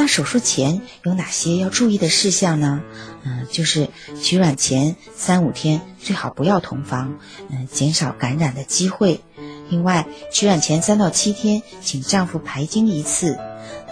[0.00, 2.82] 那手术前有哪些要注意的事项呢？
[3.24, 3.88] 嗯，就是
[4.22, 7.18] 取卵前三五天最好不要同房，
[7.50, 9.20] 嗯，减少感染的机会。
[9.68, 13.36] 另外，取卵前三到七天，请丈夫排精一次。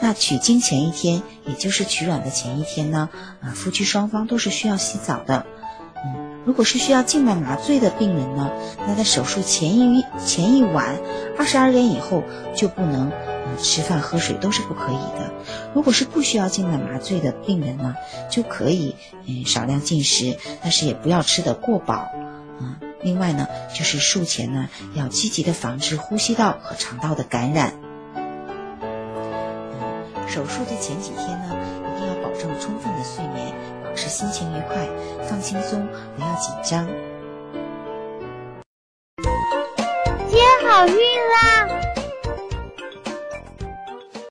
[0.00, 3.08] 那取精前一天，也就是取卵的前一天呢，
[3.40, 5.44] 啊，夫妻双方都是需要洗澡的。
[5.96, 8.52] 嗯，如果是需要静脉麻醉的病人呢，
[8.86, 11.00] 那在手术前一前一晚，
[11.36, 12.22] 二十二点以后
[12.54, 13.10] 就不能。
[13.58, 15.32] 吃饭喝水都是不可以的。
[15.74, 17.94] 如果是不需要静脉麻醉的病人呢，
[18.30, 18.96] 就可以
[19.26, 22.78] 嗯少量进食，但是也不要吃得过饱啊。
[23.02, 27.74] 另外呢，就是术前呢要积极的防治呼吸道和肠道的感染。
[28.14, 28.86] 嗯，
[30.28, 31.54] 手术的前几天呢，
[31.94, 33.52] 一定要保证充分的睡眠，
[33.84, 34.88] 保持心情愉快，
[35.28, 36.86] 放轻松，不要紧张。
[40.28, 41.05] 接好运。